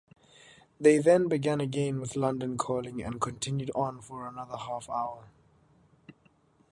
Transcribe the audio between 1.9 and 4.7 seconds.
with "London Calling" and continued on for another